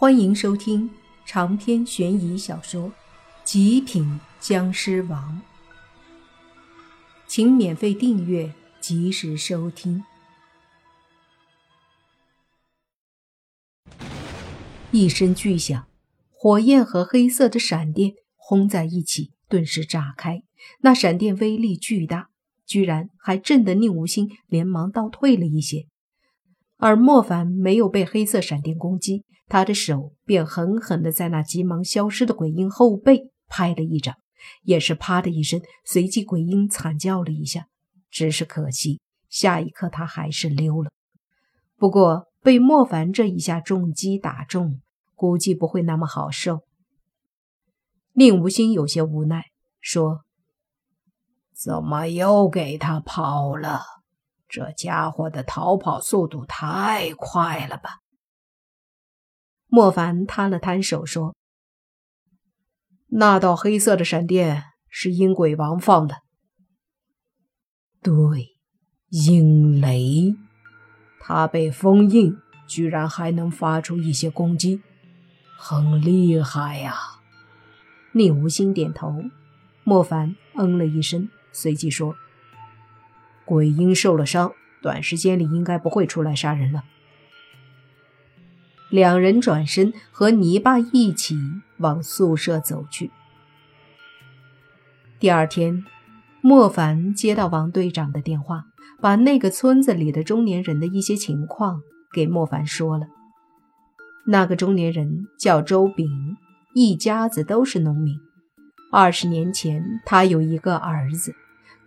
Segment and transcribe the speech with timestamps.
[0.00, 0.88] 欢迎收听
[1.26, 2.88] 长篇悬疑小说
[3.42, 5.42] 《极品僵尸王》，
[7.26, 10.04] 请免费订阅，及时收听。
[14.92, 15.88] 一声巨响，
[16.30, 20.44] 火焰和黑色的闪电轰在一起，顿时炸开。
[20.82, 22.28] 那闪电威力巨大，
[22.64, 25.88] 居然还震得宁无心连忙倒退了一些。
[26.78, 34.14] 而莫凡没有被黑色闪电攻击，他的手便狠狠地在那急忙消失的鬼婴后背拍了一掌，
[34.62, 37.66] 也是啪的一声，随即鬼婴惨叫了一下。
[38.10, 40.90] 只是可惜，下一刻他还是溜了。
[41.76, 44.80] 不过被莫凡这一下重击打中，
[45.14, 46.60] 估计不会那么好受。
[48.12, 49.44] 令无心有些无奈，
[49.80, 50.20] 说
[51.52, 53.82] ：“怎么又给他跑了？”
[54.48, 57.98] 这家伙的逃跑速度太快了吧！
[59.66, 61.36] 莫凡摊了摊手说
[63.08, 66.22] ：“那道黑色的闪电是阴鬼王放的。
[68.00, 68.56] 对，
[69.10, 70.34] 阴雷，
[71.20, 74.80] 他被封印，居然还能发出一些攻击，
[75.58, 76.96] 很厉害呀！”
[78.12, 79.22] 宁无心点头，
[79.84, 82.16] 莫凡嗯了一声，随即说。
[83.48, 86.84] 鬼婴受了伤，短时间里应该不会出来杀人了。
[88.90, 91.34] 两人转身和泥巴一起
[91.78, 93.10] 往宿舍走去。
[95.18, 95.82] 第二天，
[96.42, 98.66] 莫凡接到王队长的电话，
[99.00, 101.80] 把那个村子里的中年人的一些情况
[102.12, 103.06] 给莫凡说了。
[104.26, 106.36] 那个中年人叫周炳，
[106.74, 108.14] 一家子都是农民。
[108.92, 111.34] 二十年前，他有一个儿子。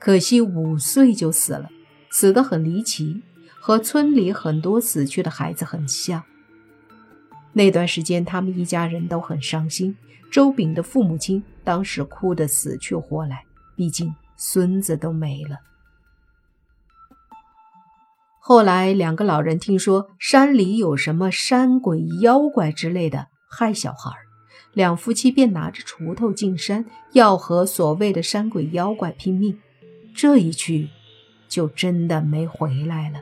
[0.00, 1.68] 可惜五岁就死了，
[2.10, 3.22] 死得很离奇，
[3.60, 6.24] 和村里很多死去的孩子很像。
[7.52, 9.94] 那段时间，他们一家人都很伤心。
[10.32, 13.44] 周炳的父母亲当时哭得死去活来，
[13.76, 15.58] 毕竟孙子都没了。
[18.38, 24.12] 后来，两个老人听说山里有什么山鬼、妖怪之类的害小孩，
[24.72, 29.58] 两夫妻便拿着锄头进山，要和所谓的山鬼妖怪拼命。
[30.14, 30.88] 这一去，
[31.48, 33.20] 就真的没回来了。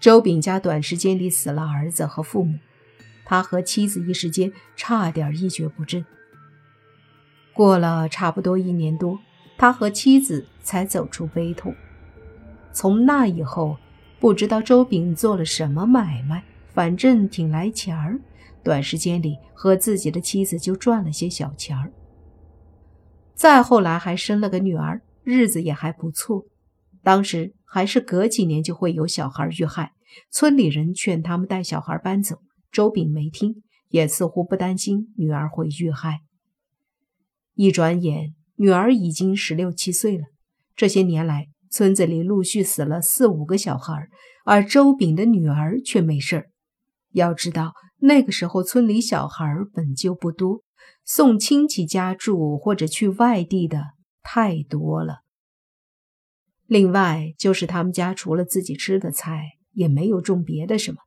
[0.00, 2.58] 周炳家短时间里死了儿子和父母，
[3.24, 6.04] 他和妻子一时间差点一蹶不振。
[7.52, 9.18] 过了差不多一年多，
[9.56, 11.74] 他和妻子才走出悲痛。
[12.72, 13.76] 从那以后，
[14.20, 18.20] 不知道周炳做了什么买卖，反正挺来钱儿，
[18.62, 21.90] 短时间里和自己的妻子就赚了些小钱儿。
[23.34, 25.00] 再后来还生了个女儿。
[25.30, 26.46] 日子也还不错，
[27.02, 29.92] 当时还是隔几年就会有小孩遇害，
[30.30, 32.38] 村里人劝他们带小孩搬走，
[32.72, 36.20] 周炳没听，也似乎不担心女儿会遇害。
[37.52, 40.24] 一转眼，女儿已经十六七岁了。
[40.74, 44.08] 这些年来，村子里陆续死了四五个小孩，
[44.46, 46.46] 而周炳的女儿却没事儿。
[47.12, 49.44] 要知道，那个时候村里小孩
[49.74, 50.62] 本就不多，
[51.04, 53.97] 送亲戚家住或者去外地的。
[54.30, 55.22] 太多了。
[56.66, 60.98] 另外就是他们家除了自己吃的菜，也没有种别的什么。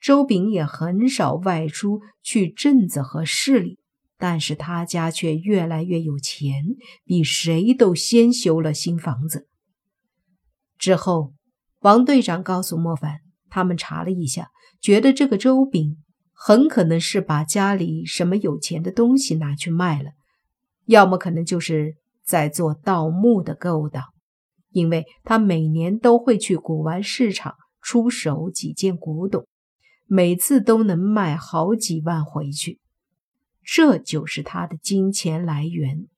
[0.00, 3.78] 周炳也很少外出去镇子和市里，
[4.16, 6.64] 但是他家却越来越有钱，
[7.04, 9.46] 比谁都先修了新房子。
[10.78, 11.34] 之后，
[11.80, 13.20] 王队长告诉莫凡，
[13.50, 14.48] 他们查了一下，
[14.80, 20.12] 觉得这个周炳很可能是把家里什么有钱的东西拿去卖了，
[20.86, 21.96] 要么可能就是。
[22.24, 24.02] 在做盗墓的勾当，
[24.70, 29.46] 因为他每年都会去古玩市场出手几件古董，
[30.06, 32.80] 每次都能卖好几万回去，
[33.62, 36.08] 这就是他的金钱来源。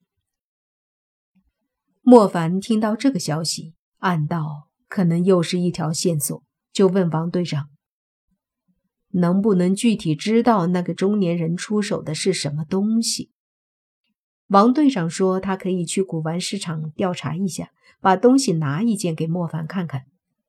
[2.02, 6.40] 莫凡听到这个消息，暗道可能又是一条线索，
[6.72, 7.68] 就问王队长
[9.10, 13.32] ：“能不能具体知道那个中年人出手的是什么东西？”
[14.48, 17.70] 王队长说：“他可以去古玩市场调查一下，
[18.00, 20.02] 把东西拿一件给莫凡看看。”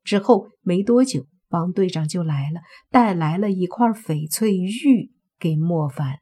[0.03, 2.61] 之后没多久，王队长就来了，
[2.91, 6.19] 带来了一块翡翠玉给莫凡。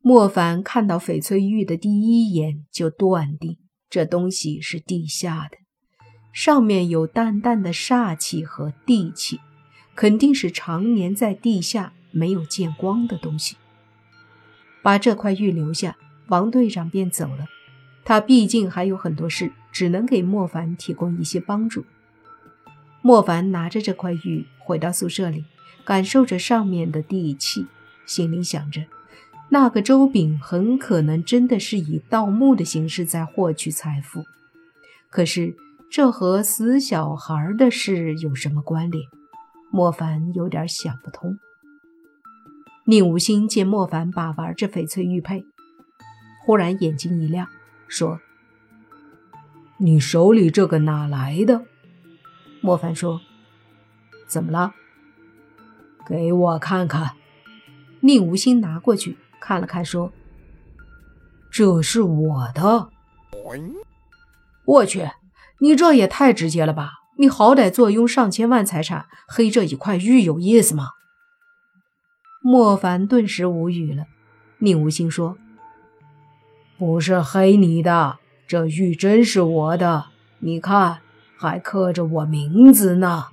[0.00, 3.58] 莫凡看到翡翠玉的第一眼就断定
[3.90, 5.58] 这东西是地下的，
[6.32, 9.40] 上面有淡淡的煞气和地气，
[9.94, 13.56] 肯定是常年在地下没有见光的东西。
[14.82, 15.96] 把这块玉留下，
[16.28, 17.46] 王队长便走了。
[18.04, 21.84] 他毕竟还有很多事，只能给莫凡提供一些帮助。
[23.00, 25.44] 莫凡拿着这块玉回到宿舍里，
[25.84, 27.66] 感受着上面的地气，
[28.06, 28.82] 心里想着，
[29.50, 34.24] 那个周炳很可能真的是以盗墓的形式在获取财富。
[35.10, 35.54] 可是，
[35.90, 39.04] 这和死小孩的事有什么关联？
[39.70, 41.38] 莫凡有点想不通。
[42.84, 45.44] 宁无心见莫凡把玩着翡翠玉佩，
[46.44, 47.46] 忽然眼睛一亮，
[47.86, 48.20] 说
[49.78, 51.64] ：“你手里这个哪来的？”
[52.60, 53.20] 莫凡说
[54.26, 54.74] ：“怎么了？
[56.06, 57.12] 给我看看。”
[58.04, 60.12] 宁无心拿过去看了看，说
[61.52, 62.88] ：“这是我的。”
[64.64, 65.08] 我去，
[65.60, 66.94] 你这也太直接了吧！
[67.18, 70.88] 你好歹坐拥上千万财产，黑这一块玉有意思吗？
[72.42, 74.06] 莫凡顿时无语了。
[74.58, 75.38] 宁无心说
[76.76, 80.06] ：“不是黑你的，这玉真是我的。
[80.40, 80.98] 你看，
[81.36, 83.28] 还刻着我名字呢。”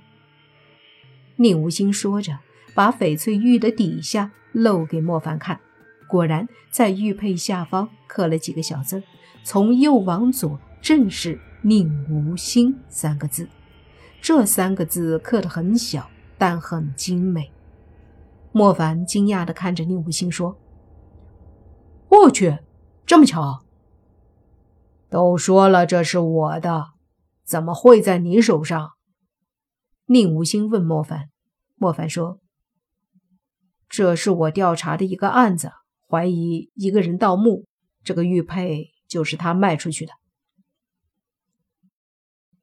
[1.36, 2.38] 宁无心说着，
[2.74, 5.60] 把翡翠玉的底下露给莫凡看，
[6.08, 9.02] 果然在玉佩下方刻了几个小字，
[9.44, 10.58] 从右往左。
[10.82, 13.46] 正是“宁无心”三个字，
[14.22, 16.08] 这三个字刻得很小，
[16.38, 17.52] 但很精美。
[18.52, 20.58] 莫凡惊讶地看着宁无心说
[22.10, 22.58] ：“我去，
[23.06, 23.64] 这么巧！
[25.08, 26.86] 都说了这是我的，
[27.44, 28.92] 怎么会在你手上？”
[30.06, 31.30] 宁无心问莫凡。
[31.76, 32.40] 莫凡说
[33.88, 35.70] ：“这是我调查的一个案子，
[36.08, 37.66] 怀疑一个人盗墓，
[38.02, 40.12] 这个玉佩就是他卖出去的。”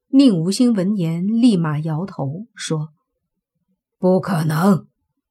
[0.10, 2.90] 宁无心闻言，立马摇头说
[3.98, 4.88] ：“不可能！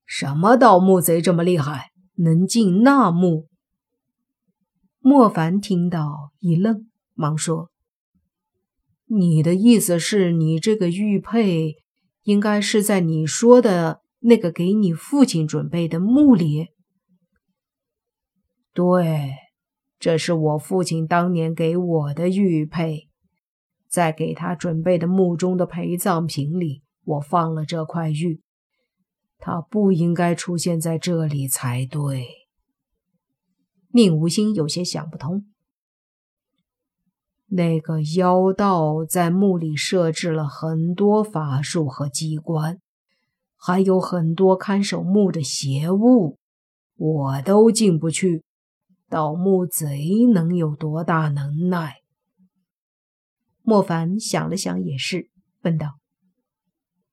[0.07, 3.49] 什么盗墓贼这么厉害，能进那墓？”
[5.01, 7.71] 莫凡听到一愣，忙说
[9.07, 11.75] ：“你的意思是你这个玉佩，
[12.23, 16.69] 应该是在你说的那个给你父亲准备的墓里
[18.73, 19.33] ？”“对，
[19.99, 23.09] 这是我父亲当年给我的玉佩。”
[23.89, 28.43] 在给他准备的墓中的陪葬品里，我放了这块玉。
[29.39, 32.27] 他不应该出现在这里才对。
[33.93, 35.47] 宁无心有些想不通。
[37.49, 42.81] 那个妖道在墓里设置了很多法术和机关，
[43.57, 46.39] 还有很多看守墓的邪物，
[46.97, 48.43] 我都进不去。
[49.09, 51.99] 盗墓贼能有多大能耐？
[53.63, 55.31] 莫凡想了想，也是
[55.63, 56.01] 问道：“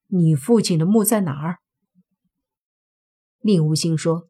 [0.09, 1.59] 你父亲的墓在哪儿？”
[3.43, 4.27] 宁无心说：“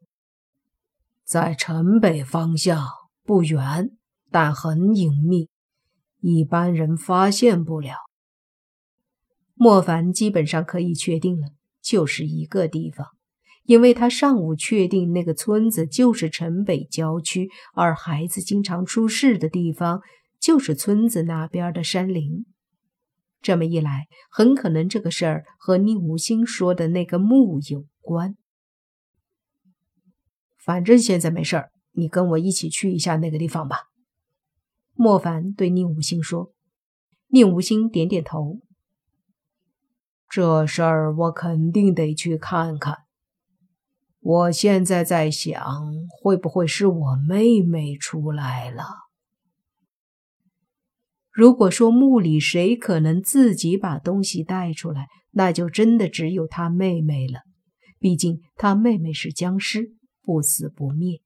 [1.24, 2.86] 在城北方向，
[3.22, 3.90] 不远，
[4.30, 5.48] 但很隐秘，
[6.20, 7.94] 一般人发现不了。”
[9.54, 11.48] 莫凡基本上可以确定了，
[11.80, 13.06] 就是一个地方，
[13.64, 20.02] 因为他上午确定那个村子就是城北郊区，而孩子经常出事的地方。
[20.40, 22.44] 就是村子那边的山林，
[23.40, 28.36] 这么一来，很可能这个事儿和宁无心说的那个墓有关。
[30.64, 33.76] 反正现在没事儿，你跟我一起去一下那个地方吧。”
[34.96, 36.52] 莫凡对宁无心说。
[37.28, 38.60] 宁无心点点头
[40.30, 42.98] ：“这事儿我肯定得去看看。
[44.20, 45.60] 我现在在想，
[46.08, 48.84] 会不会是我妹妹出来了？”
[51.32, 57.40] 如果说墓里谁可能自己把东西带出来，那就真的只有他妹妹了。
[57.98, 61.20] 毕竟他妹妹是僵尸，不死不灭。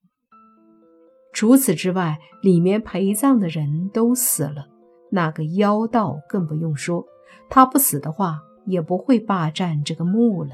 [1.33, 4.69] 除此之外，里面陪葬的人都死了，
[5.11, 7.07] 那个妖道更不用说，
[7.49, 10.51] 他不死的话，也不会霸占这个墓了。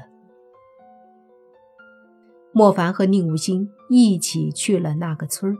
[2.51, 5.57] 莫凡和宁无心一起去了那个村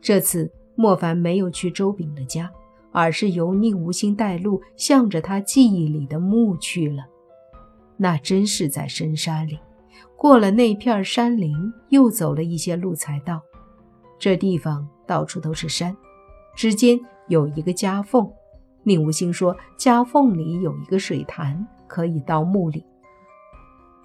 [0.00, 2.50] 这次莫凡没有去周炳的家。
[2.92, 7.04] 而是由宁无心带路，向着他记忆里的墓去了。
[7.96, 9.60] 那真是在深山里，
[10.16, 13.40] 过了那片山林，又走了一些路才到。
[14.18, 15.96] 这地方到处都是山，
[16.54, 18.30] 之间有一个夹缝。
[18.82, 22.84] 宁无心说，夹缝里有一个水潭，可以到墓里。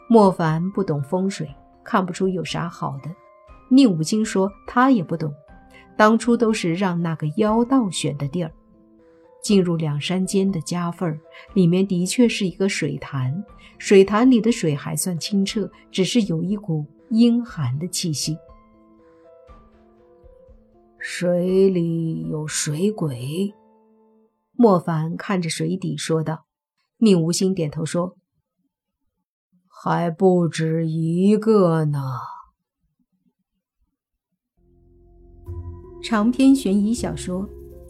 [0.08, 1.50] 莫凡不懂风水，
[1.84, 3.10] 看不出有啥好的。
[3.70, 5.34] 宁无心说，他也不懂，
[5.98, 8.52] 当初都是让那个妖道选的地儿。
[9.46, 11.20] 进入两山间的夹缝
[11.54, 13.46] 里面的确是一个水潭，
[13.78, 18.36] 水潭里的水还算清澈，只是有一股阴寒的气息。
[20.98, 23.54] 水里有水鬼，
[24.54, 26.48] 莫凡看着水底说道。
[26.98, 28.18] 宁无心点头说
[29.70, 32.00] ：“还不止一个呢。
[36.02, 37.48] 长篇悬疑小说《